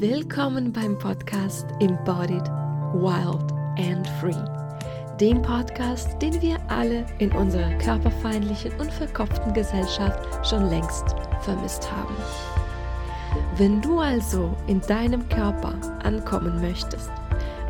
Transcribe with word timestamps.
Willkommen 0.00 0.72
beim 0.72 0.98
Podcast 0.98 1.66
Embodied, 1.80 2.48
Wild 2.94 3.52
and 3.78 4.08
Free. 4.18 4.34
Dem 5.20 5.42
Podcast, 5.42 6.20
den 6.22 6.40
wir 6.40 6.56
alle 6.68 7.04
in 7.18 7.30
unserer 7.32 7.70
körperfeindlichen 7.74 8.72
und 8.80 8.90
verkopften 8.90 9.52
Gesellschaft 9.52 10.48
schon 10.48 10.70
längst 10.70 11.14
vermisst 11.42 11.92
haben. 11.92 12.16
Wenn 13.58 13.82
du 13.82 13.98
also 13.98 14.56
in 14.66 14.80
deinem 14.80 15.28
Körper 15.28 15.74
ankommen 16.02 16.62
möchtest, 16.62 17.10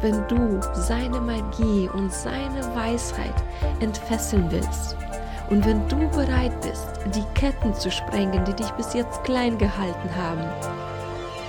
wenn 0.00 0.26
du 0.28 0.60
seine 0.74 1.20
Magie 1.20 1.90
und 1.92 2.12
seine 2.12 2.62
Weisheit 2.76 3.34
entfesseln 3.80 4.46
willst 4.48 4.96
und 5.50 5.66
wenn 5.66 5.86
du 5.88 6.08
bereit 6.10 6.58
bist, 6.62 6.86
die 7.16 7.24
Ketten 7.34 7.74
zu 7.74 7.90
sprengen, 7.90 8.44
die 8.44 8.54
dich 8.54 8.70
bis 8.72 8.94
jetzt 8.94 9.24
klein 9.24 9.58
gehalten 9.58 10.08
haben, 10.16 10.91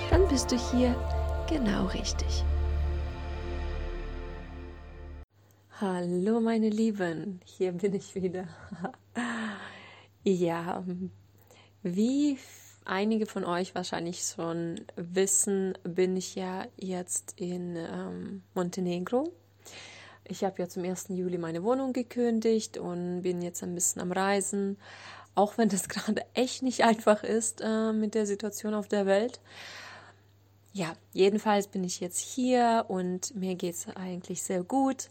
dann 0.09 0.27
bist 0.27 0.51
du 0.51 0.57
hier 0.71 0.95
genau 1.47 1.85
richtig. 1.87 2.43
Hallo 5.79 6.39
meine 6.39 6.69
Lieben, 6.69 7.41
hier 7.45 7.71
bin 7.73 7.93
ich 7.93 8.15
wieder. 8.15 8.47
ja, 10.23 10.83
wie 11.81 12.37
einige 12.85 13.25
von 13.25 13.43
euch 13.43 13.75
wahrscheinlich 13.75 14.23
schon 14.23 14.81
wissen, 14.95 15.77
bin 15.83 16.15
ich 16.15 16.35
ja 16.35 16.65
jetzt 16.77 17.39
in 17.39 17.75
ähm, 17.75 18.43
Montenegro. 18.53 19.31
Ich 20.25 20.43
habe 20.43 20.61
ja 20.61 20.69
zum 20.69 20.83
1. 20.83 21.07
Juli 21.09 21.37
meine 21.37 21.63
Wohnung 21.63 21.91
gekündigt 21.91 22.77
und 22.77 23.23
bin 23.23 23.41
jetzt 23.41 23.63
ein 23.63 23.75
bisschen 23.75 24.01
am 24.01 24.11
Reisen, 24.11 24.77
auch 25.35 25.57
wenn 25.57 25.69
das 25.69 25.89
gerade 25.89 26.23
echt 26.33 26.63
nicht 26.63 26.83
einfach 26.83 27.23
ist 27.23 27.61
äh, 27.61 27.91
mit 27.91 28.15
der 28.15 28.25
Situation 28.25 28.73
auf 28.73 28.87
der 28.87 29.05
Welt 29.05 29.41
ja, 30.73 30.93
jedenfalls 31.13 31.67
bin 31.67 31.83
ich 31.83 31.99
jetzt 31.99 32.19
hier 32.19 32.85
und 32.87 33.35
mir 33.35 33.55
geht 33.55 33.75
es 33.75 33.87
eigentlich 33.95 34.41
sehr 34.41 34.63
gut. 34.63 35.09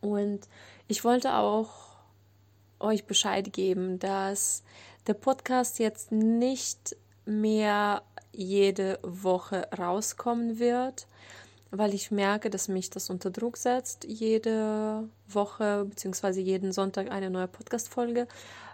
Und 0.00 0.48
ich 0.86 1.04
wollte 1.04 1.34
auch 1.34 1.96
euch 2.78 3.04
Bescheid 3.04 3.52
geben, 3.52 3.98
dass 3.98 4.62
der 5.08 5.14
Podcast 5.14 5.80
jetzt 5.80 6.12
nicht 6.12 6.96
mehr 7.26 8.02
jede 8.32 9.00
Woche 9.02 9.68
rauskommen 9.76 10.58
wird, 10.58 11.08
weil 11.76 11.94
ich 11.94 12.10
merke, 12.10 12.50
dass 12.50 12.68
mich 12.68 12.90
das 12.90 13.10
unter 13.10 13.30
Druck 13.30 13.56
setzt, 13.56 14.04
jede 14.04 15.08
Woche 15.28 15.86
bzw. 15.88 16.40
jeden 16.40 16.72
Sonntag 16.72 17.10
eine 17.10 17.30
neue 17.30 17.48
Podcast-Folge 17.48 18.26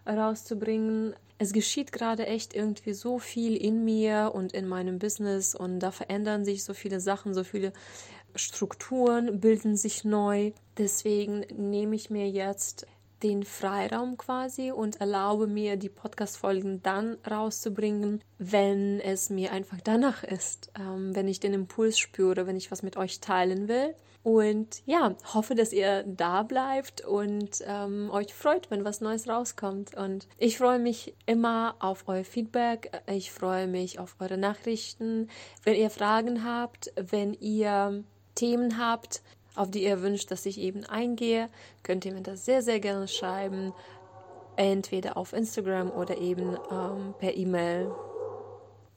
rauszubringen 0.07 1.15
es 1.43 1.55
geschieht 1.55 1.91
gerade 1.91 2.27
echt 2.27 2.55
irgendwie 2.55 2.93
so 2.93 3.19
viel 3.19 3.57
in 3.57 3.83
mir 3.83 4.33
und 4.35 4.53
in 4.53 4.69
meinem 4.69 4.99
Business 4.99 5.55
und 5.55 5.81
da 5.81 5.91
verändern 5.91 6.45
sich 6.45 6.65
so 6.65 6.75
viele 6.75 7.01
Sachen, 7.01 7.33
so 7.33 7.45
viele 7.45 7.73
Strukturen 8.35 9.41
bilden 9.41 9.75
sich 9.75 10.05
neu. 10.05 10.53
Deswegen 10.77 11.47
nehme 11.57 11.97
ich 11.97 12.11
mir 12.11 12.29
jetzt 12.29 12.87
den 13.23 13.45
Freiraum 13.45 14.17
quasi 14.17 14.71
und 14.71 15.01
erlaube 15.01 15.47
mir, 15.47 15.77
die 15.77 15.89
Podcast-Folgen 15.89 16.83
dann 16.83 17.19
rauszubringen, 17.29 18.23
wenn 18.39 19.01
es 19.01 19.31
mir 19.31 19.53
einfach 19.53 19.79
danach 19.83 20.25
ist, 20.25 20.73
ähm, 20.79 21.15
wenn 21.15 21.29
ich 21.29 21.41
den 21.41 21.55
Impuls 21.55 21.99
spüre, 21.99 22.47
wenn 22.47 22.57
ich 22.57 22.71
was 22.71 22.83
mit 22.83 22.97
euch 22.97 23.21
teilen 23.21 23.69
will. 23.69 23.95
Und 24.23 24.83
ja, 24.85 25.15
hoffe, 25.33 25.55
dass 25.55 25.73
ihr 25.73 26.03
da 26.05 26.43
bleibt 26.43 27.01
und 27.07 27.63
ähm, 27.67 28.11
euch 28.13 28.35
freut, 28.35 28.71
wenn 28.71 28.85
was 28.85 29.01
Neues 29.01 29.29
rauskommt. 29.29 29.95
Und 29.95 30.29
ich 30.37 30.59
freue 30.59 30.79
mich 30.79 31.15
immer 31.25 31.77
auf 31.79 32.05
euer 32.07 32.25
Feedback. 32.25 33.03
Ich 33.07 33.33
freue 33.33 33.67
mich 33.67 33.99
auf 33.99 34.17
eure 34.21 34.37
Nachrichten. 34.37 35.29
Wenn 35.65 35.75
ihr 35.75 35.89
Fragen 35.89 36.45
habt, 36.45 36.93
wenn 36.97 37.33
ihr 37.33 38.05
Themen 38.35 38.79
habt, 38.79 39.23
auf 39.55 39.71
die 39.71 39.85
ihr 39.85 40.03
wünscht, 40.03 40.31
dass 40.31 40.47
ich 40.47 40.59
eben 40.59 40.85
eingehe, 40.85 41.49
könnt 41.83 42.05
ihr 42.05 42.13
mir 42.13 42.23
das 42.23 42.45
sehr, 42.45 42.63
sehr 42.63 42.81
gerne 42.81 43.09
schreiben. 43.09 43.73
Entweder 44.57 45.17
auf 45.17 45.33
Instagram 45.33 45.91
oder 45.91 46.19
eben 46.19 46.57
ähm, 46.71 47.15
per 47.19 47.37
E-Mail. 47.37 47.91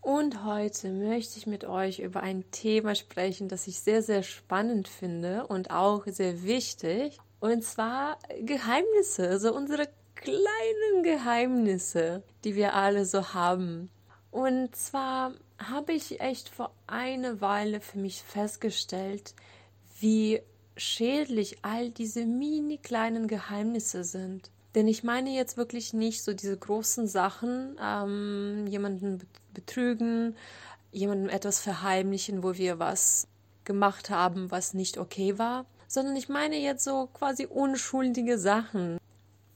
Und 0.02 0.44
heute 0.44 0.90
möchte 0.92 1.38
ich 1.38 1.47
mit 1.47 1.63
euch 1.63 2.00
über 2.00 2.22
ein 2.22 2.44
Thema 2.52 2.94
sprechen, 2.94 3.47
das 3.47 3.68
ich 3.68 3.80
sehr, 3.80 4.03
sehr 4.03 4.22
spannend 4.22 4.90
finde 4.90 5.47
und 5.47 5.72
auch 5.72 6.03
sehr 6.08 6.44
wichtig. 6.44 7.18
Und 7.40 7.63
zwar 7.63 8.18
Geheimnisse, 8.42 9.30
also 9.30 9.56
unsere 9.56 9.88
kleinen 10.16 11.03
Geheimnisse, 11.03 12.24
die 12.44 12.56
wir 12.56 12.74
alle 12.74 13.06
so 13.06 13.34
haben. 13.34 13.90
Und 14.30 14.75
zwar 14.75 15.34
habe 15.58 15.94
ich 15.94 16.19
echt 16.19 16.50
vor 16.50 16.72
einer 16.88 17.40
Weile 17.40 17.80
für 17.80 18.00
mich 18.00 18.24
festgestellt, 18.24 19.34
wie 20.00 20.42
schädlich 20.76 21.58
all 21.62 21.90
diese 21.90 22.26
mini 22.26 22.78
kleinen 22.78 23.28
Geheimnisse 23.28 24.04
sind. 24.04 24.50
Denn 24.76 24.88
ich 24.88 25.04
meine 25.04 25.30
jetzt 25.30 25.56
wirklich 25.56 25.94
nicht 25.94 26.24
so 26.24 26.34
diese 26.34 26.58
großen 26.58 27.08
Sachen, 27.08 27.78
ähm, 27.81 28.66
jemanden 28.68 29.20
betrügen, 29.54 30.36
jemandem 30.92 31.30
etwas 31.30 31.59
verheimlichen, 31.59 32.44
wo 32.44 32.56
wir 32.56 32.80
was 32.80 33.28
gemacht 33.66 34.09
haben, 34.09 34.50
was 34.52 34.74
nicht 34.74 34.98
okay 34.98 35.38
war, 35.38 35.66
sondern 35.88 36.16
ich 36.16 36.28
meine 36.28 36.58
jetzt 36.58 36.84
so 36.84 37.08
quasi 37.14 37.46
unschuldige 37.46 38.40
Sachen. 38.40 38.98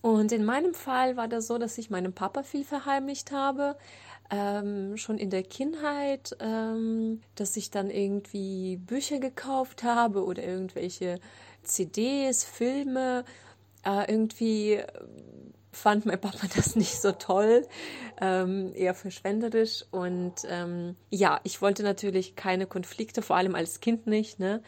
Und 0.02 0.32
in 0.32 0.46
meinem 0.46 0.74
Fall 0.74 1.18
war 1.18 1.28
das 1.28 1.48
so, 1.48 1.58
dass 1.58 1.78
ich 1.78 1.90
meinem 1.90 2.14
Papa 2.14 2.44
viel 2.44 2.64
verheimlicht 2.64 3.32
habe, 3.32 3.76
ähm, 4.30 4.98
schon 4.98 5.18
in 5.18 5.30
der 5.30 5.44
Kindheit, 5.44 6.36
ähm, 6.40 7.22
dass 7.36 7.58
ich 7.58 7.70
dann 7.72 7.90
irgendwie 7.90 8.78
Bücher 8.78 9.20
gekauft 9.20 9.84
habe 9.84 10.24
oder 10.24 10.44
irgendwelche 10.44 11.20
CDs, 11.64 12.44
Filme 12.44 13.24
äh, 13.86 14.12
irgendwie 14.12 14.82
fand 15.72 16.06
mein 16.06 16.20
Papa 16.20 16.48
das 16.56 16.76
nicht 16.76 17.00
so 17.00 17.12
toll, 17.12 17.68
ähm, 18.20 18.72
eher 18.76 18.94
verschwenderisch. 18.94 19.86
Und 19.92 20.34
ähm, 20.48 20.96
ja, 21.10 21.40
ich 21.44 21.62
wollte 21.62 21.84
natürlich 21.84 22.36
keine 22.36 22.66
Konflikte, 22.66 23.22
vor 23.22 23.36
allem 23.36 23.56
als 23.56 23.80
Kind 23.80 24.08
nicht, 24.08 24.40
ne? 24.40 24.62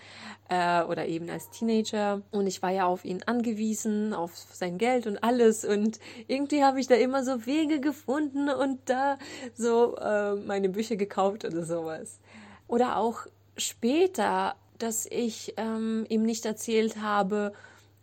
Äh, 0.49 0.83
oder 0.83 1.07
eben 1.07 1.29
als 1.29 1.49
Teenager. 1.49 2.21
Und 2.31 2.47
ich 2.47 2.61
war 2.61 2.71
ja 2.71 2.85
auf 2.85 3.05
ihn 3.05 3.23
angewiesen, 3.25 4.13
auf 4.13 4.35
sein 4.35 4.77
Geld 4.77 5.07
und 5.07 5.23
alles. 5.23 5.65
Und 5.65 5.99
irgendwie 6.27 6.63
habe 6.63 6.79
ich 6.79 6.87
da 6.87 6.95
immer 6.95 7.23
so 7.23 7.45
Wege 7.45 7.79
gefunden 7.79 8.49
und 8.49 8.79
da 8.85 9.17
so 9.55 9.95
äh, 9.97 10.35
meine 10.35 10.69
Bücher 10.69 10.95
gekauft 10.95 11.45
oder 11.45 11.63
sowas. 11.63 12.19
Oder 12.67 12.97
auch 12.97 13.25
später, 13.57 14.55
dass 14.77 15.05
ich 15.05 15.53
ähm, 15.57 16.05
ihm 16.09 16.23
nicht 16.23 16.45
erzählt 16.45 17.01
habe, 17.01 17.53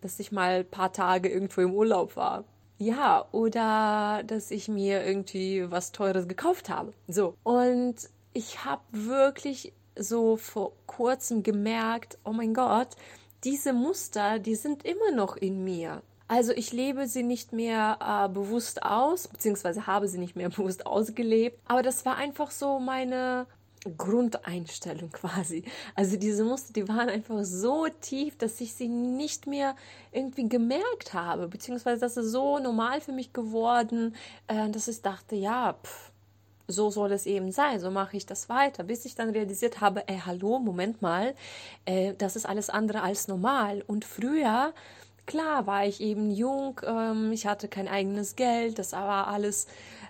dass 0.01 0.21
ich 0.21 0.31
mal 0.33 0.61
ein 0.61 0.71
paar 0.71 0.93
Tage 0.93 1.29
irgendwo 1.29 1.61
im 1.63 1.73
Urlaub 1.73 2.17
war. 2.17 2.45
Ja, 2.79 3.27
oder 3.33 4.23
dass 4.27 4.51
ich 4.51 4.69
mir 4.69 5.05
irgendwie 5.05 5.71
was 5.71 5.93
Teures 5.93 6.29
gekauft 6.29 6.69
habe. 6.69 6.93
So. 7.09 7.35
Und 7.43 7.97
ich 8.33 8.65
habe 8.65 8.83
wirklich 8.91 9.73
so 9.99 10.37
vor 10.37 10.73
kurzem 10.87 11.43
gemerkt, 11.43 12.19
oh 12.25 12.33
mein 12.33 12.53
Gott, 12.53 12.89
diese 13.45 13.73
Muster, 13.73 14.39
die 14.39 14.55
sind 14.55 14.85
immer 14.85 15.11
noch 15.13 15.37
in 15.37 15.65
mir. 15.65 16.03
Also 16.29 16.53
ich 16.53 16.73
lebe 16.73 17.07
sie 17.07 17.23
nicht 17.23 17.53
mehr 17.53 17.99
äh, 18.01 18.29
bewusst 18.29 18.83
aus, 18.83 19.29
beziehungsweise 19.29 19.87
habe 19.87 20.09
sie 20.09 20.19
nicht 20.19 20.37
mehr 20.37 20.49
bewusst 20.51 20.85
ausgelebt. 20.85 21.59
Aber 21.67 21.83
das 21.83 22.05
war 22.05 22.17
einfach 22.17 22.51
so 22.51 22.79
meine 22.79 23.47
Grundeinstellung 23.91 25.11
quasi. 25.11 25.65
Also 25.95 26.17
diese 26.17 26.45
Muster, 26.45 26.73
die 26.73 26.89
waren 26.89 27.09
einfach 27.09 27.45
so 27.45 27.87
tief, 28.01 28.37
dass 28.39 28.61
ich 28.61 28.75
sie 28.75 28.89
nicht 28.89 29.47
mehr 29.47 29.77
irgendwie 30.13 30.49
gemerkt 30.49 31.15
habe, 31.15 31.49
beziehungsweise 31.49 32.01
das 32.01 32.17
ist 32.17 32.31
so 32.33 32.59
normal 32.59 33.01
für 33.01 33.13
mich 33.13 33.33
geworden, 33.33 34.15
äh, 34.47 34.69
dass 34.71 34.89
ich 34.89 35.03
dachte, 35.03 35.37
ja, 35.37 35.75
pff, 35.83 36.13
so 36.69 36.91
soll 36.91 37.13
es 37.13 37.27
eben 37.27 37.53
sein, 37.53 37.81
so 37.81 37.91
mache 37.91 38.17
ich 38.17 38.27
das 38.27 38.49
weiter, 38.49 38.85
bis 38.85 39.05
ich 39.05 39.15
dann 39.15 39.31
realisiert 39.31 39.81
habe, 39.81 40.09
ey, 40.09 40.21
hallo, 40.25 40.59
Moment 40.59 41.01
mal, 41.03 41.35
äh, 41.85 42.15
das 42.19 42.37
ist 42.37 42.47
alles 42.47 42.71
andere 42.71 43.03
als 43.03 43.29
normal. 43.29 43.85
Und 43.87 44.05
früher, 44.05 44.73
klar, 45.27 45.67
war 45.67 45.87
ich 45.87 46.01
eben 46.01 46.31
jung, 46.31 46.81
ähm, 46.85 47.33
ich 47.33 47.47
hatte 47.47 47.69
kein 47.69 47.89
eigenes 47.89 48.37
Geld, 48.37 48.79
das 48.79 48.93
war 48.93 49.29
alles 49.29 49.67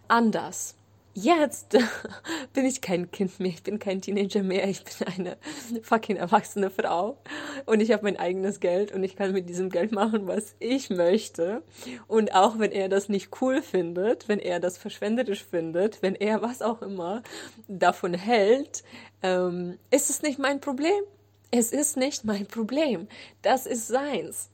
anders 0.09 0.77
jetzt 1.17 1.77
bin 2.53 2.67
ich 2.67 2.81
kein 2.81 3.11
Kind 3.11 3.41
mehr, 3.41 3.49
ich 3.49 3.63
bin 3.63 3.79
kein 3.79 4.01
Teenager 4.01 4.43
mehr, 4.43 4.69
ich 4.69 4.85
bin 4.85 5.09
eine 5.09 5.37
fucking 5.83 6.17
erwachsene 6.17 6.71
Frau 6.71 7.19
und 7.65 7.81
ich 7.81 7.91
habe 7.91 8.05
mein 8.05 8.19
eigenes 8.19 8.61
Geld 8.61 8.93
und 8.93 9.03
ich 9.03 9.17
kann 9.17 9.33
mit 9.33 9.49
diesem 9.49 9.71
Geld 9.71 9.93
machen, 9.93 10.27
was 10.27 10.55
ich 10.59 10.91
möchte. 10.91 11.63
Und 12.07 12.35
auch 12.35 12.59
wenn 12.59 12.71
er 12.71 12.89
das 12.89 13.09
nicht 13.09 13.31
cool 13.41 13.63
findet, 13.63 14.29
wenn 14.29 14.39
er 14.39 14.61
das 14.61 14.77
verschwenderisch 14.77 15.45
findet, 15.45 16.03
wenn 16.03 16.15
er 16.15 16.43
was 16.47 16.63
auch 16.63 16.83
immer 16.83 17.23
davon 17.67 18.15
hält, 18.15 18.85
ähm, 19.23 19.79
ist 19.91 20.11
es 20.11 20.23
nicht 20.23 20.39
mein 20.39 20.61
Problem. 20.61 21.03
Es 21.51 21.73
ist 21.73 21.97
nicht 21.97 22.25
mein 22.25 22.47
Problem. 22.47 23.09
Das 23.41 23.67
ist 23.67 23.89
seins. 23.89 24.51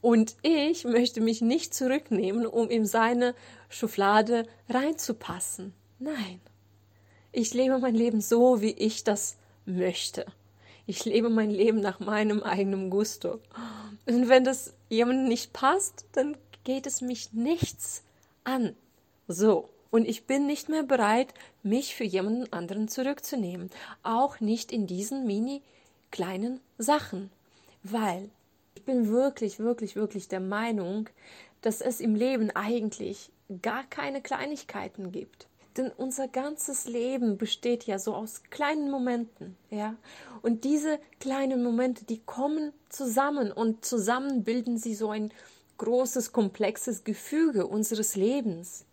Und 0.00 0.36
ich 0.40 0.84
möchte 0.84 1.20
mich 1.20 1.42
nicht 1.42 1.74
zurücknehmen, 1.74 2.46
um 2.46 2.70
in 2.70 2.86
seine 2.86 3.34
Schublade 3.68 4.46
reinzupassen. 4.70 5.74
Nein, 6.02 6.40
Ich 7.30 7.52
lebe 7.52 7.78
mein 7.78 7.94
Leben 7.94 8.22
so, 8.22 8.62
wie 8.62 8.70
ich 8.72 9.04
das 9.04 9.36
möchte. 9.66 10.24
Ich 10.86 11.04
lebe 11.04 11.28
mein 11.28 11.50
Leben 11.50 11.80
nach 11.80 12.00
meinem 12.00 12.42
eigenen 12.42 12.88
Gusto. 12.88 13.38
Und 14.06 14.30
wenn 14.30 14.42
das 14.42 14.72
jemandem 14.88 15.28
nicht 15.28 15.52
passt, 15.52 16.06
dann 16.12 16.38
geht 16.64 16.86
es 16.86 17.02
mich 17.02 17.34
nichts 17.34 18.02
an. 18.44 18.74
So. 19.28 19.68
Und 19.90 20.08
ich 20.08 20.24
bin 20.24 20.46
nicht 20.46 20.70
mehr 20.70 20.84
bereit, 20.84 21.34
mich 21.62 21.94
für 21.94 22.04
jemanden 22.04 22.50
anderen 22.50 22.88
zurückzunehmen. 22.88 23.68
Auch 24.02 24.40
nicht 24.40 24.72
in 24.72 24.86
diesen 24.86 25.26
mini 25.26 25.60
kleinen 26.10 26.60
Sachen. 26.78 27.30
Weil 27.82 28.30
ich 28.74 28.84
bin 28.84 29.08
wirklich, 29.08 29.58
wirklich, 29.58 29.96
wirklich 29.96 30.28
der 30.28 30.40
Meinung, 30.40 31.10
dass 31.60 31.82
es 31.82 32.00
im 32.00 32.14
Leben 32.14 32.50
eigentlich 32.52 33.30
gar 33.60 33.84
keine 33.84 34.22
Kleinigkeiten 34.22 35.12
gibt. 35.12 35.49
Denn 35.76 35.90
unser 35.96 36.26
ganzes 36.26 36.86
Leben 36.86 37.38
besteht 37.38 37.84
ja 37.84 37.98
so 37.98 38.14
aus 38.14 38.42
kleinen 38.50 38.90
Momenten, 38.90 39.56
ja. 39.70 39.94
Und 40.42 40.64
diese 40.64 40.98
kleinen 41.20 41.62
Momente, 41.62 42.04
die 42.04 42.18
kommen 42.18 42.72
zusammen 42.88 43.52
und 43.52 43.84
zusammen 43.84 44.42
bilden 44.42 44.78
sie 44.78 44.94
so 44.94 45.10
ein 45.10 45.32
großes, 45.78 46.32
komplexes 46.32 47.04
Gefüge 47.04 47.66
unseres 47.66 48.16
Lebens. 48.16 48.84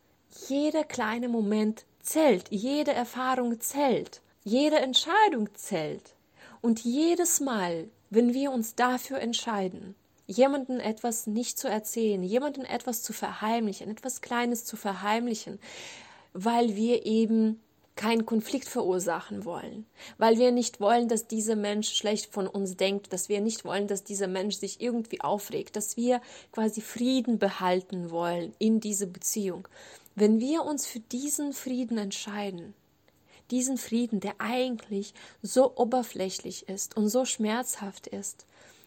Jeder 0.48 0.84
kleine 0.84 1.30
Moment 1.30 1.86
zählt, 2.02 2.50
jede 2.50 2.94
Erfahrung 2.94 3.60
zählt, 3.60 4.22
jede 4.44 4.78
Entscheidung 4.78 5.50
zählt. 5.56 6.16
Und 6.62 6.80
jedes 6.80 7.40
Mal, 7.40 7.90
wenn 8.10 8.34
wir 8.34 8.52
uns 8.52 8.76
dafür 8.76 9.20
entscheiden, 9.20 9.96
jemanden 10.28 10.80
etwas 10.80 11.28
nicht 11.28 11.58
zu 11.58 11.68
erzählen, 11.68 12.24
jemanden 12.24 12.66
etwas 12.66 13.02
zu 13.02 13.14
verheimlichen, 13.14 13.90
etwas 13.90 14.22
Kleines 14.22 14.66
zu 14.66 14.76
verheimlichen, 14.76 15.60
weil 16.39 16.75
wir 16.75 17.07
eben 17.07 17.60
keinen 17.95 18.28
Konflikt 18.28 18.69
verursachen 18.69 19.44
wollen, 19.44 19.88
weil 20.19 20.38
wir 20.38 20.51
nicht 20.51 20.80
wollen, 20.80 21.07
dass 21.07 21.25
dieser 21.25 21.56
Mensch 21.56 21.89
schlecht 21.89 22.31
von 22.31 22.45
uns 22.45 22.78
denkt, 22.78 23.12
dass 23.12 23.28
wir 23.28 23.42
nicht 23.42 23.66
wollen, 23.66 23.88
dass 23.88 24.04
dieser 24.04 24.28
Mensch 24.28 24.57
sich 24.57 24.80
irgendwie 24.80 25.19
aufregt, 25.19 25.75
dass 25.75 25.98
wir 25.98 26.22
quasi 26.51 26.81
Frieden 26.81 27.39
behalten 27.39 28.12
wollen 28.12 28.54
in 28.60 28.80
dieser 28.80 29.07
Beziehung. 29.07 29.68
Wenn 30.13 30.39
wir 30.39 30.63
uns 30.63 30.86
für 30.86 31.00
diesen 31.00 31.54
Frieden 31.54 31.98
entscheiden, 31.98 32.75
diesen 33.50 33.80
Frieden, 33.80 34.19
der 34.19 34.36
eigentlich 34.38 35.16
so 35.42 35.75
oberflächlich 35.75 36.69
ist 36.69 36.95
und 36.95 37.10
so 37.10 37.25
schmerzhaft 37.25 38.06
ist, 38.06 38.45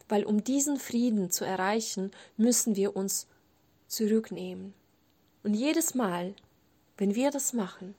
weil 0.08 0.22
um 0.22 0.44
diesen 0.44 0.78
Frieden 0.78 1.32
zu 1.32 1.44
erreichen, 1.44 2.12
müssen 2.36 2.76
wir 2.76 2.94
uns 2.94 3.26
zurücknehmen. 3.88 4.72
Und 5.42 5.54
jedes 5.54 5.96
Mal, 5.96 6.34
wenn 7.00 7.14
wir 7.14 7.30
das 7.30 7.54
machen, 7.54 7.94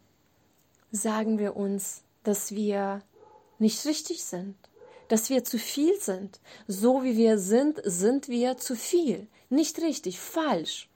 sagen 0.91 1.39
wir 1.39 1.55
uns, 1.55 2.03
dass 2.23 2.51
wir 2.51 3.01
nicht 3.57 3.83
richtig 3.87 4.23
sind, 4.23 4.55
dass 5.07 5.31
wir 5.31 5.43
zu 5.43 5.57
viel 5.57 5.99
sind. 5.99 6.39
So 6.67 7.03
wie 7.03 7.17
wir 7.17 7.39
sind, 7.39 7.81
sind 7.83 8.29
wir 8.29 8.57
zu 8.57 8.75
viel. 8.75 9.27
Nicht 9.49 9.81
richtig, 9.81 10.19
falsch. 10.19 10.87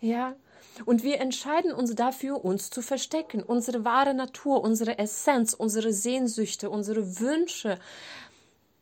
Ja? 0.00 0.36
Und 0.84 1.02
wir 1.02 1.20
entscheiden 1.20 1.72
uns 1.72 1.96
dafür, 1.96 2.44
uns 2.44 2.70
zu 2.70 2.80
verstecken, 2.80 3.42
unsere 3.42 3.84
wahre 3.84 4.14
Natur, 4.14 4.62
unsere 4.62 4.96
Essenz, 4.96 5.52
unsere 5.52 5.92
Sehnsüchte, 5.92 6.70
unsere 6.70 7.18
Wünsche, 7.18 7.80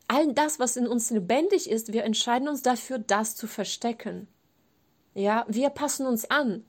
all 0.07 0.35
das, 0.35 0.59
was 0.59 0.77
in 0.77 0.87
uns 0.87 1.09
lebendig 1.09 1.71
ist, 1.71 1.95
wir 1.95 2.05
entscheiden 2.05 2.47
uns 2.47 2.61
dafür, 2.61 2.99
das 2.99 3.37
zu 3.37 3.47
verstecken. 3.47 4.29
Ja, 5.15 5.47
wir 5.49 5.71
passen 5.71 6.05
uns 6.05 6.31
an 6.31 6.67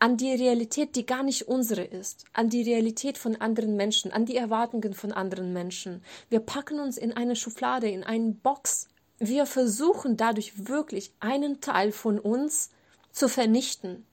an 0.00 0.16
die 0.16 0.32
Realität, 0.32 0.96
die 0.96 1.04
gar 1.04 1.22
nicht 1.22 1.46
unsere 1.46 1.84
ist, 1.84 2.24
an 2.32 2.48
die 2.48 2.62
Realität 2.62 3.18
von 3.18 3.36
anderen 3.36 3.76
Menschen, 3.76 4.10
an 4.10 4.24
die 4.24 4.36
Erwartungen 4.36 4.94
von 4.94 5.12
anderen 5.12 5.52
Menschen. 5.52 6.02
Wir 6.30 6.40
packen 6.40 6.80
uns 6.80 6.96
in 6.96 7.12
eine 7.12 7.36
Schublade, 7.36 7.88
in 7.88 8.02
eine 8.02 8.32
Box. 8.32 8.88
Wir 9.18 9.44
versuchen 9.44 10.16
dadurch 10.16 10.66
wirklich 10.68 11.12
einen 11.20 11.60
Teil 11.60 11.92
von 11.92 12.18
uns 12.18 12.70
zu 13.12 13.28
vernichten. 13.28 14.06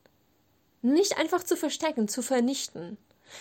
Nicht 0.82 1.18
einfach 1.18 1.44
zu 1.44 1.56
verstecken, 1.56 2.10
zu 2.10 2.22
vernichten. 2.22 2.98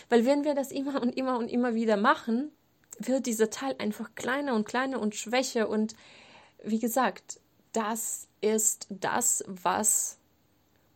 Weil 0.09 0.25
wenn 0.25 0.45
wir 0.45 0.55
das 0.55 0.71
immer 0.71 1.03
und 1.03 1.17
immer 1.17 1.39
und 1.39 1.49
immer 1.49 1.75
wieder 1.75 1.97
machen, 1.97 2.53
wird 2.99 3.27
dieser 3.27 3.51
Teil 3.51 3.75
einfach 3.79 4.15
kleiner 4.15 4.55
und 4.55 4.67
kleiner 4.67 5.01
und 5.01 5.17
schwächer. 5.17 5.69
Und 5.69 5.97
wie 6.63 6.79
gesagt, 6.79 7.41
das 7.73 8.29
ist 8.41 8.87
das, 8.89 9.43
was 9.49 10.19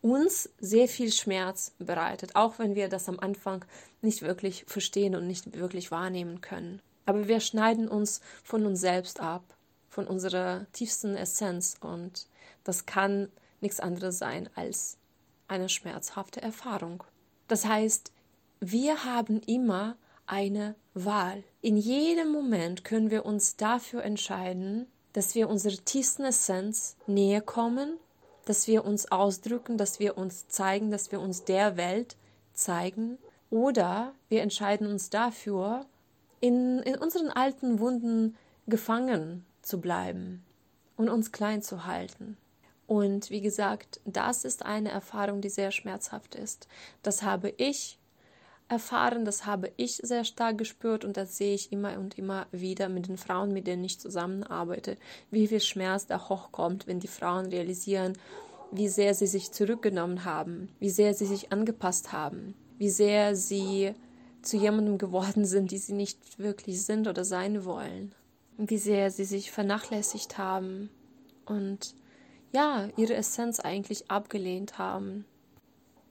uns 0.02 0.49
sehr 0.58 0.88
viel 0.88 1.12
Schmerz 1.12 1.73
bereitet, 1.79 2.37
auch 2.37 2.58
wenn 2.58 2.75
wir 2.75 2.88
das 2.88 3.08
am 3.08 3.20
Anfang 3.20 3.64
nicht 4.02 4.23
wirklich 4.23 4.64
verstehen 4.67 5.14
und 5.14 5.26
nicht 5.26 5.58
wirklich 5.58 5.91
wahrnehmen 5.91 6.41
können. 6.41 6.81
Aber 7.06 7.29
wir 7.29 7.41
schneiden 7.41 7.88
uns 7.88 8.20
von 8.43 8.67
uns 8.67 8.81
selbst 8.81 9.20
ab, 9.20 9.43
von 9.88 10.06
unserer 10.06 10.67
tiefsten 10.73 11.17
Essenz 11.17 11.76
und 11.81 12.26
das 12.64 12.87
kann 12.87 13.29
nichts 13.61 13.81
anderes 13.81 14.19
sein 14.19 14.49
als 14.55 14.97
eine 15.49 15.69
schmerzhafte 15.69 16.41
Erfahrung. 16.41 17.03
Das 17.49 17.67
heißt, 17.67 18.12
wir 18.61 19.05
haben 19.05 19.41
immer 19.46 19.96
eine 20.26 20.76
Wahl. 20.94 21.43
In 21.61 21.76
jedem 21.76 22.31
Moment 22.31 22.85
können 22.85 23.11
wir 23.11 23.26
uns 23.26 23.56
dafür 23.56 24.05
entscheiden, 24.05 24.87
dass 25.12 25.35
wir 25.35 25.49
unserer 25.49 25.85
tiefsten 25.85 26.25
Essenz 26.25 26.96
näher 27.06 27.41
kommen 27.41 27.99
dass 28.44 28.66
wir 28.66 28.84
uns 28.84 29.10
ausdrücken, 29.10 29.78
dass 29.78 30.00
wir 30.00 30.19
uns 30.19 30.48
zeigen, 30.48 30.90
dass 30.90 31.12
wir 31.12 31.20
uns 31.20 31.44
der 31.44 31.76
Welt 31.76 32.16
zeigen. 32.54 33.19
Oder 33.50 34.12
wir 34.28 34.42
entscheiden 34.42 34.87
uns 34.87 35.10
dafür, 35.10 35.87
in, 36.40 36.81
in 36.81 36.96
unseren 36.96 37.28
alten 37.28 37.81
Wunden 37.81 38.37
gefangen 38.66 39.44
zu 39.62 39.81
bleiben 39.81 40.42
und 40.96 41.08
uns 41.08 41.32
klein 41.32 41.62
zu 41.62 41.87
halten. 41.87 42.37
Und 42.87 43.31
wie 43.31 43.40
gesagt, 43.40 44.00
das 44.04 44.44
ist 44.44 44.64
eine 44.64 44.90
Erfahrung, 44.90 45.40
die 45.40 45.48
sehr 45.48 45.70
schmerzhaft 45.70 46.34
ist. 46.34 46.66
Das 47.04 47.22
habe 47.22 47.54
ich 47.56 48.00
erfahren, 48.70 49.25
das 49.25 49.46
habe 49.46 49.72
ich 49.76 49.96
sehr 49.96 50.25
stark 50.25 50.56
gespürt 50.56 51.05
und 51.05 51.17
das 51.17 51.37
sehe 51.37 51.55
ich 51.55 51.72
immer 51.72 51.99
und 51.99 52.17
immer 52.17 52.46
wieder 52.52 52.88
mit 52.88 53.08
den 53.08 53.17
Frauen, 53.17 53.52
mit 53.52 53.67
denen 53.67 53.84
ich 53.84 53.99
zusammenarbeite, 53.99 54.96
wie 55.31 55.49
viel 55.49 55.61
Schmerz 55.61 56.06
da 56.06 56.28
hochkommt, 56.28 56.87
wenn 56.87 57.00
die 57.00 57.08
Frauen 57.08 57.46
realisieren, 57.46 58.17
wie 58.70 58.88
sehr 58.88 59.14
sie 59.14 59.26
sich 59.26 59.50
zurückgenommen 59.50 60.25
haben, 60.25 60.69
wie 60.78 60.90
sehr 60.90 61.14
sie 61.14 61.26
sich 61.26 61.52
angepasst 61.52 62.12
haben, 62.12 62.55
wie 62.78 62.90
sehr 62.90 63.34
sie 63.34 63.93
zu 64.43 64.56
jemandem 64.56 64.99
geworden 64.99 65.44
sind, 65.44 65.72
die 65.72 65.78
sie 65.78 65.93
nicht 65.93 66.38
wirklich 66.38 66.84
sind 66.84 67.08
oder 67.08 67.25
sein 67.25 67.64
wollen, 67.64 68.15
wie 68.56 68.79
sehr 68.79 69.10
sie 69.10 69.24
sich 69.24 69.50
vernachlässigt 69.50 70.39
haben 70.39 70.91
und 71.44 71.94
ja, 72.53 72.89
ihre 72.96 73.15
Essenz 73.15 73.58
eigentlich 73.58 74.10
abgelehnt 74.10 74.79
haben. 74.79 75.24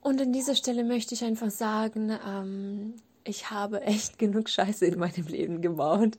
Und 0.09 0.19
an 0.19 0.33
dieser 0.33 0.55
Stelle 0.55 0.83
möchte 0.83 1.13
ich 1.13 1.23
einfach 1.23 1.51
sagen, 1.51 2.11
ähm, 2.27 2.95
ich 3.23 3.51
habe 3.51 3.81
echt 3.81 4.17
genug 4.17 4.49
Scheiße 4.49 4.87
in 4.87 4.97
meinem 4.97 5.27
Leben 5.27 5.61
gebaut. 5.61 6.17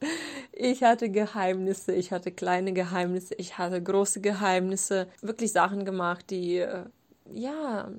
Ich 0.52 0.85
hatte 0.85 1.11
Geheimnisse, 1.11 1.92
ich 1.92 2.12
hatte 2.12 2.30
kleine 2.30 2.73
Geheimnisse, 2.73 3.35
ich 3.35 3.59
hatte 3.59 3.82
große 3.82 4.20
Geheimnisse, 4.20 5.09
wirklich 5.23 5.50
Sachen 5.50 5.85
gemacht, 5.85 6.30
die 6.30 6.59
äh, 6.59 6.85
ja, 7.32 7.90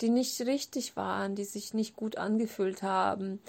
die 0.00 0.08
nicht 0.08 0.40
richtig 0.40 0.96
waren, 0.96 1.34
die 1.34 1.44
sich 1.44 1.74
nicht 1.74 1.96
gut 1.96 2.16
angefühlt 2.16 2.82
haben. 2.82 3.40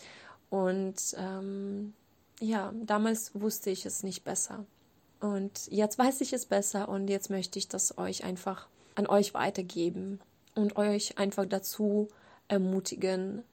Und 0.49 1.15
ähm, 1.17 1.93
ja, 2.41 2.73
damals 2.83 3.31
wusste 3.33 3.69
ich 3.69 3.85
es 3.85 4.03
nicht 4.03 4.25
besser. 4.25 4.65
Und 5.21 5.71
jetzt 5.71 5.97
weiß 5.97 6.19
ich 6.19 6.33
es 6.33 6.45
besser 6.45 6.89
und 6.89 7.09
jetzt 7.09 7.29
möchte 7.29 7.59
ich 7.59 7.69
das 7.69 7.97
euch 7.97 8.25
einfach 8.25 8.67
an 8.95 9.07
euch 9.07 9.33
weitergeben 9.33 10.19
und 10.55 10.75
euch 10.75 11.17
einfach 11.17 11.45
dazu 11.45 12.07
ermutigen, 12.47 13.43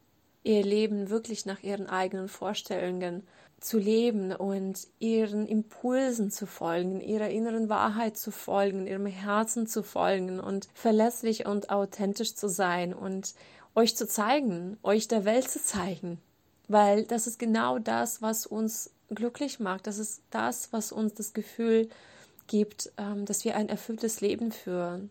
ihr 0.42 0.62
Leben 0.62 1.10
wirklich 1.10 1.46
nach 1.46 1.62
ihren 1.62 1.88
eigenen 1.88 2.28
Vorstellungen 2.28 3.26
zu 3.60 3.78
leben 3.78 4.32
und 4.32 4.86
ihren 5.00 5.46
Impulsen 5.46 6.30
zu 6.30 6.46
folgen, 6.46 7.00
ihrer 7.00 7.28
inneren 7.28 7.68
Wahrheit 7.68 8.16
zu 8.16 8.30
folgen, 8.30 8.86
ihrem 8.86 9.06
Herzen 9.06 9.66
zu 9.66 9.82
folgen 9.82 10.38
und 10.38 10.68
verlässlich 10.74 11.46
und 11.46 11.70
authentisch 11.70 12.36
zu 12.36 12.48
sein 12.48 12.94
und 12.94 13.34
euch 13.74 13.96
zu 13.96 14.06
zeigen, 14.06 14.78
euch 14.82 15.08
der 15.08 15.24
Welt 15.24 15.50
zu 15.50 15.62
zeigen. 15.62 16.20
Weil 16.68 17.04
das 17.04 17.26
ist 17.26 17.38
genau 17.38 17.78
das, 17.78 18.22
was 18.22 18.46
uns 18.46 18.90
glücklich 19.10 19.58
macht. 19.58 19.86
Das 19.86 19.98
ist 19.98 20.22
das, 20.30 20.72
was 20.72 20.92
uns 20.92 21.14
das 21.14 21.32
Gefühl 21.32 21.88
gibt, 22.46 22.92
ähm, 22.96 23.24
dass 23.24 23.44
wir 23.44 23.56
ein 23.56 23.68
erfülltes 23.68 24.20
Leben 24.20 24.52
führen. 24.52 25.10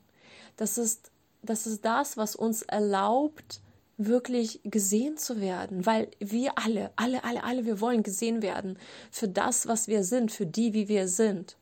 Das 0.55 0.77
ist 0.77 1.11
das 1.49 1.67
ist 1.67 1.83
das, 1.83 2.17
was 2.17 2.35
uns 2.35 2.61
erlaubt, 2.61 3.61
wirklich 3.97 4.61
gesehen 4.63 5.17
zu 5.17 5.41
werden, 5.41 5.85
weil 5.85 6.09
wir 6.19 6.57
alle, 6.57 6.91
alle, 6.95 7.23
alle, 7.23 7.43
alle, 7.43 7.65
wir 7.65 7.81
wollen 7.81 8.03
gesehen 8.03 8.41
werden 8.43 8.77
für 9.11 9.27
das, 9.27 9.67
was 9.67 9.87
wir 9.87 10.03
sind, 10.03 10.31
für 10.31 10.45
die, 10.45 10.73
wie 10.73 10.87
wir 10.87 11.07
sind. 11.07 11.57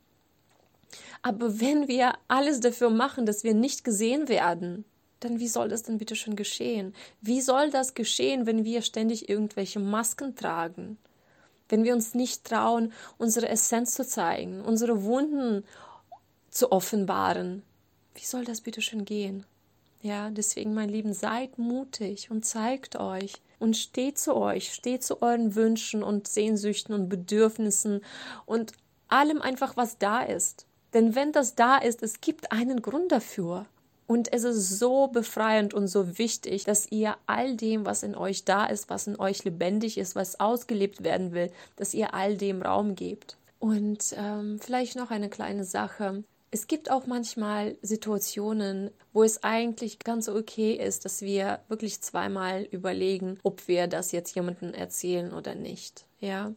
Aber 1.21 1.59
wenn 1.59 1.87
wir 1.87 2.13
alles 2.27 2.59
dafür 2.59 2.89
machen, 2.89 3.25
dass 3.25 3.43
wir 3.43 3.53
nicht 3.53 3.83
gesehen 3.83 4.27
werden, 4.27 4.85
dann 5.21 5.39
wie 5.39 5.47
soll 5.47 5.69
das 5.69 5.83
denn 5.83 5.97
bitte 5.97 6.15
schon 6.15 6.35
geschehen? 6.35 6.93
Wie 7.21 7.41
soll 7.41 7.71
das 7.71 7.93
geschehen, 7.93 8.45
wenn 8.45 8.63
wir 8.65 8.81
ständig 8.81 9.29
irgendwelche 9.29 9.79
Masken 9.79 10.35
tragen? 10.35 10.97
Wenn 11.69 11.83
wir 11.83 11.93
uns 11.93 12.13
nicht 12.13 12.43
trauen, 12.43 12.93
unsere 13.17 13.49
Essenz 13.49 13.95
zu 13.95 14.05
zeigen, 14.05 14.61
unsere 14.61 15.03
Wunden 15.03 15.63
zu 16.51 16.71
offenbaren? 16.71 17.63
Wie 18.13 18.25
soll 18.25 18.45
das 18.45 18.61
bitte 18.61 18.81
schon 18.81 19.03
gehen? 19.05 19.45
Ja, 20.05 20.29
deswegen, 20.29 20.75
mein 20.75 20.89
Lieben, 20.89 21.15
seid 21.15 21.57
mutig 21.57 22.29
und 22.29 22.45
zeigt 22.45 22.95
euch 22.95 23.41
und 23.57 23.75
steht 23.75 24.19
zu 24.19 24.35
euch, 24.35 24.71
steht 24.71 25.03
zu 25.03 25.23
euren 25.23 25.55
Wünschen 25.55 26.03
und 26.03 26.27
Sehnsüchten 26.27 26.93
und 26.93 27.09
Bedürfnissen 27.09 28.01
und 28.45 28.73
allem 29.07 29.41
einfach, 29.41 29.77
was 29.77 29.97
da 29.97 30.21
ist. 30.21 30.67
Denn 30.93 31.15
wenn 31.15 31.31
das 31.31 31.55
da 31.55 31.79
ist, 31.79 32.03
es 32.03 32.21
gibt 32.21 32.51
einen 32.51 32.83
Grund 32.83 33.11
dafür. 33.11 33.65
Und 34.05 34.31
es 34.31 34.43
ist 34.43 34.77
so 34.77 35.07
befreiend 35.07 35.73
und 35.73 35.87
so 35.87 36.19
wichtig, 36.19 36.65
dass 36.65 36.91
ihr 36.91 37.17
all 37.25 37.55
dem, 37.55 37.87
was 37.87 38.03
in 38.03 38.13
euch 38.13 38.45
da 38.45 38.67
ist, 38.67 38.91
was 38.91 39.07
in 39.07 39.19
euch 39.19 39.43
lebendig 39.43 39.97
ist, 39.97 40.15
was 40.15 40.39
ausgelebt 40.39 41.03
werden 41.03 41.33
will, 41.33 41.51
dass 41.77 41.95
ihr 41.95 42.13
all 42.13 42.37
dem 42.37 42.61
Raum 42.61 42.93
gebt. 42.93 43.37
Und 43.57 44.13
ähm, 44.15 44.59
vielleicht 44.59 44.97
noch 44.97 45.09
eine 45.09 45.29
kleine 45.29 45.63
Sache. 45.63 46.23
Es 46.55 46.67
gibt 46.67 46.89
auch 46.89 47.05
manchmal 47.05 47.75
Situationen, 47.81 48.89
wo 49.11 49.23
es 49.23 49.43
eigentlich 49.43 49.99
ganz 49.99 50.29
okay 50.29 50.71
ist, 50.71 51.03
dass 51.03 51.21
wir 51.21 51.59
wirklich 51.67 51.99
zweimal 51.99 52.63
überlegen, 52.71 53.39
ob 53.43 53.67
wir 53.67 53.87
das 53.87 54.13
jetzt 54.13 54.33
jemandem 54.37 54.73
erzählen 54.73 55.33
oder 55.33 55.53
nicht. 55.53 56.05
Ja, 56.21 56.53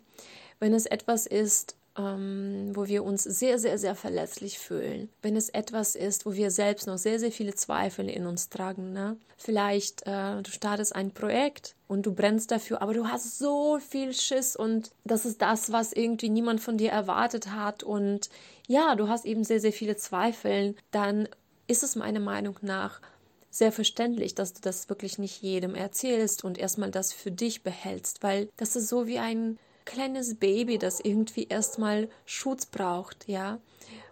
wenn 0.61 0.73
es 0.73 0.87
etwas 0.87 1.26
ist, 1.26 1.75
ähm, 1.99 2.71
wo 2.75 2.87
wir 2.87 3.05
uns 3.05 3.25
sehr, 3.25 3.59
sehr, 3.59 3.78
sehr 3.78 3.95
verletzlich 3.95 4.59
fühlen. 4.59 5.09
Wenn 5.21 5.37
es 5.37 5.49
etwas 5.49 5.95
ist, 5.95 6.25
wo 6.26 6.33
wir 6.33 6.50
selbst 6.50 6.87
noch 6.87 6.99
sehr, 6.99 7.19
sehr 7.19 7.33
viele 7.33 7.55
Zweifel 7.55 8.09
in 8.09 8.26
uns 8.26 8.49
tragen. 8.49 8.93
Ne? 8.93 9.17
Vielleicht 9.37 10.07
äh, 10.07 10.43
du 10.43 10.50
startest 10.50 10.95
ein 10.95 11.12
Projekt 11.12 11.75
und 11.88 12.07
du 12.07 12.14
brennst 12.14 12.50
dafür, 12.50 12.81
aber 12.83 12.95
du 12.95 13.09
hast 13.09 13.38
so 13.38 13.78
viel 13.81 14.12
Schiss 14.12 14.57
und 14.57 14.90
das 15.05 15.26
ist 15.26 15.43
das, 15.43 15.73
was 15.73 15.93
irgendwie 15.93 16.28
niemand 16.28 16.61
von 16.61 16.78
dir 16.78 16.90
erwartet 16.90 17.50
hat 17.52 17.83
und 17.83 18.31
ja, 18.67 18.95
du 18.95 19.09
hast 19.09 19.25
eben 19.25 19.45
sehr, 19.45 19.61
sehr 19.61 19.73
viele 19.73 19.97
Zweifel, 19.97 20.76
dann 20.90 21.28
ist 21.67 21.83
es 21.83 21.97
meiner 21.97 22.21
Meinung 22.21 22.57
nach 22.62 23.00
sehr 23.50 23.73
verständlich, 23.73 24.35
dass 24.35 24.52
du 24.52 24.61
das 24.61 24.88
wirklich 24.88 25.19
nicht 25.19 25.43
jedem 25.43 25.75
erzählst 25.75 26.45
und 26.45 26.59
erstmal 26.59 26.90
das 26.90 27.12
für 27.12 27.31
dich 27.31 27.62
behältst, 27.62 28.23
weil 28.23 28.49
das 28.57 28.76
ist 28.76 28.88
so 28.88 29.07
wie 29.07 29.19
ein 29.19 29.59
kleines 29.88 30.35
Baby, 30.35 30.78
das 30.78 31.00
irgendwie 31.00 31.45
erstmal 31.45 32.09
Schutz 32.26 32.66
braucht, 32.66 33.26
ja, 33.26 33.59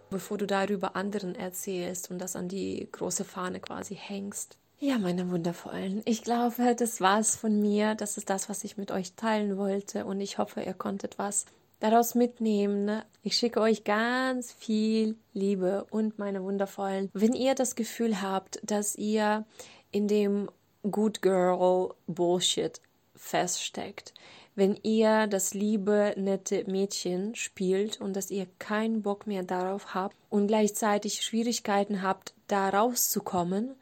bevor 0.09 0.37
du 0.37 0.47
darüber 0.47 0.95
anderen 0.95 1.35
erzählst 1.35 2.09
und 2.09 2.19
das 2.19 2.35
an 2.35 2.47
die 2.47 2.87
große 2.91 3.23
Fahne 3.23 3.59
quasi 3.59 3.95
hängst. 3.95 4.57
Ja, 4.79 4.97
meine 4.97 5.29
Wundervollen. 5.29 6.01
Ich 6.05 6.23
glaube, 6.23 6.75
das 6.75 7.01
war's 7.01 7.35
von 7.35 7.59
mir. 7.61 7.95
Das 7.95 8.17
ist 8.17 8.29
das, 8.29 8.47
was 8.47 8.63
ich 8.63 8.77
mit 8.77 8.91
euch 8.91 9.13
teilen 9.13 9.57
wollte. 9.57 10.05
Und 10.05 10.21
ich 10.21 10.37
hoffe, 10.37 10.61
ihr 10.61 10.73
konntet 10.73 11.17
was 11.17 11.45
daraus 11.79 12.13
mitnehmen. 12.13 12.85
Ne? 12.85 13.03
Ich 13.23 13.37
schicke 13.37 13.59
euch 13.59 13.83
ganz 13.83 14.51
viel 14.51 15.15
Liebe 15.33 15.85
und 15.89 16.19
meine 16.19 16.43
Wundervollen. 16.43 17.09
Wenn 17.13 17.33
ihr 17.33 17.55
das 17.55 17.75
Gefühl 17.75 18.21
habt, 18.21 18.59
dass 18.63 18.95
ihr 18.95 19.45
in 19.91 20.07
dem 20.07 20.49
Good 20.89 21.23
Girl 21.23 21.93
Bullshit 22.05 22.79
feststeckt, 23.15 24.13
wenn 24.57 24.75
ihr 24.81 25.27
das 25.27 25.53
liebe, 25.53 26.15
nette 26.17 26.63
Mädchen 26.65 27.35
spielt 27.35 28.01
und 28.01 28.15
dass 28.15 28.31
ihr 28.31 28.47
keinen 28.57 29.03
Bock 29.03 29.27
mehr 29.27 29.43
darauf 29.43 29.93
habt 29.93 30.15
und 30.31 30.47
gleichzeitig 30.47 31.21
Schwierigkeiten 31.21 32.01
habt, 32.01 32.33
da 32.47 32.69
rauszukommen, 32.69 33.75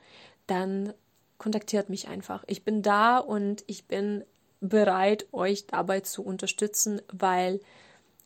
dann 0.48 0.94
kontaktiert 1.38 1.88
mich 1.88 2.10
einfach. 2.10 2.44
Ich 2.48 2.65
bin 2.65 2.82
da 2.82 3.20
und 3.20 3.63
ich 3.67 3.86
bin 3.86 4.25
bereit, 4.60 5.27
euch 5.32 5.65
dabei 5.65 6.01
zu 6.01 6.25
unterstützen, 6.25 7.01
weil, 7.10 7.62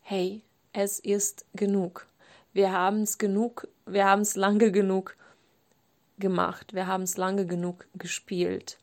hey, 0.01 0.41
es 0.73 0.97
ist 0.97 1.45
genug. 1.53 2.07
Wir 2.51 2.71
haben 2.71 3.03
es 3.03 3.19
genug, 3.19 3.67
wir 3.85 4.05
haben 4.05 4.21
es 4.21 4.35
lange 4.35 4.71
genug 4.71 5.15
gemacht, 6.17 6.73
wir 6.73 6.87
haben 6.87 7.03
es 7.03 7.15
lange 7.15 7.45
genug 7.45 7.85
gespielt. 7.93 8.79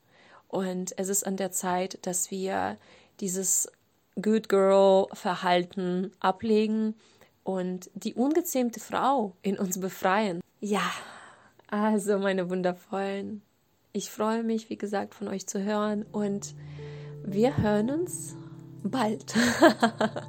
Und 0.47 0.97
es 0.99 1.09
ist 1.09 1.27
an 1.27 1.37
der 1.37 1.51
Zeit, 1.51 1.99
dass 2.07 2.31
wir 2.31 2.79
dieses 3.21 3.69
Good 4.21 4.49
Girl 4.49 5.07
Verhalten 5.13 6.13
ablegen 6.21 6.95
und 7.45 7.91
die 7.95 8.15
ungezähmte 8.15 8.81
Frau 8.81 9.37
in 9.43 9.59
uns 9.59 9.79
befreien. 9.79 10.41
Ja, 10.61 10.91
also 11.69 12.19
meine 12.19 12.51
wundervollen. 12.51 13.43
Ich 13.93 14.11
freue 14.11 14.43
mich, 14.43 14.71
wie 14.71 14.77
gesagt, 14.77 15.15
von 15.15 15.29
euch 15.29 15.47
zu 15.47 15.63
hören 15.63 16.05
und 16.13 16.55
wir 17.25 17.57
hören 17.59 17.91
uns 17.91 18.37
bald. 18.83 19.35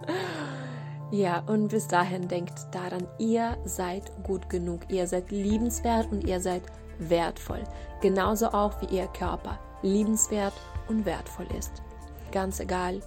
ja, 1.12 1.40
und 1.48 1.70
bis 1.70 1.88
dahin 1.88 2.28
denkt 2.28 2.68
daran, 2.72 3.08
ihr 3.20 3.58
seid 3.66 4.12
gut 4.24 4.50
genug, 4.50 4.82
ihr 4.90 5.08
seid 5.08 5.32
liebenswert 5.32 6.12
und 6.12 6.28
ihr 6.28 6.40
seid 6.40 6.64
wertvoll. 7.00 7.64
Genauso 8.02 8.48
auch 8.48 8.82
wie 8.82 8.96
ihr 8.96 9.08
Körper 9.08 9.60
liebenswert 9.82 10.54
und 10.88 11.06
wertvoll 11.06 11.48
ist 11.58 11.84
ganz 12.32 12.60
egal, 12.60 13.02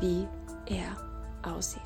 wie 0.00 0.26
er 0.66 0.96
aussieht. 1.42 1.82